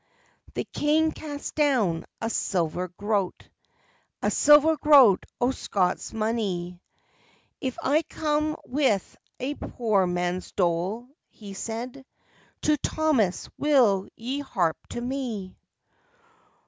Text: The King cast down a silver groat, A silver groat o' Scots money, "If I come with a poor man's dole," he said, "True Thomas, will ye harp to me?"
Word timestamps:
The 0.55 0.63
King 0.65 1.11
cast 1.11 1.53
down 1.53 2.05
a 2.19 2.27
silver 2.31 2.87
groat, 2.97 3.47
A 4.23 4.31
silver 4.31 4.75
groat 4.75 5.27
o' 5.39 5.51
Scots 5.51 6.11
money, 6.11 6.81
"If 7.59 7.77
I 7.83 8.01
come 8.01 8.55
with 8.65 9.15
a 9.39 9.53
poor 9.53 10.07
man's 10.07 10.53
dole," 10.53 11.07
he 11.29 11.53
said, 11.53 12.03
"True 12.63 12.77
Thomas, 12.77 13.47
will 13.59 14.07
ye 14.15 14.39
harp 14.39 14.77
to 14.89 14.99
me?" 15.01 15.55